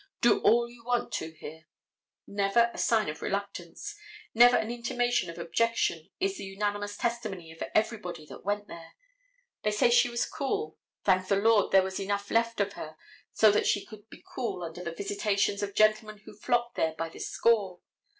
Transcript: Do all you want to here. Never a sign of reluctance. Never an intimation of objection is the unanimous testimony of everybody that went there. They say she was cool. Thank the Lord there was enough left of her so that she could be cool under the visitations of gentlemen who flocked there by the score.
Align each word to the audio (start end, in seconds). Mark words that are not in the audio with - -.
Do 0.19 0.39
all 0.39 0.67
you 0.67 0.83
want 0.83 1.11
to 1.11 1.31
here. 1.31 1.65
Never 2.25 2.71
a 2.73 2.79
sign 2.79 3.07
of 3.07 3.21
reluctance. 3.21 3.95
Never 4.33 4.55
an 4.57 4.71
intimation 4.71 5.29
of 5.29 5.37
objection 5.37 6.09
is 6.19 6.37
the 6.39 6.43
unanimous 6.43 6.97
testimony 6.97 7.51
of 7.51 7.61
everybody 7.75 8.25
that 8.25 8.43
went 8.43 8.67
there. 8.67 8.93
They 9.61 9.69
say 9.69 9.91
she 9.91 10.09
was 10.09 10.25
cool. 10.25 10.79
Thank 11.03 11.27
the 11.27 11.35
Lord 11.35 11.71
there 11.71 11.83
was 11.83 11.99
enough 11.99 12.31
left 12.31 12.59
of 12.59 12.73
her 12.73 12.97
so 13.31 13.51
that 13.51 13.67
she 13.67 13.85
could 13.85 14.09
be 14.09 14.23
cool 14.33 14.63
under 14.63 14.83
the 14.83 14.91
visitations 14.95 15.61
of 15.61 15.75
gentlemen 15.75 16.23
who 16.25 16.33
flocked 16.35 16.77
there 16.77 16.95
by 16.97 17.07
the 17.09 17.19
score. 17.19 17.79